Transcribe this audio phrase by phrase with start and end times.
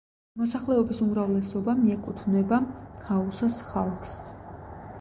[0.41, 2.61] მოსახლეობის უმრავლესობა მიეკუთვნება
[3.05, 4.15] ჰაუსას ხალხს.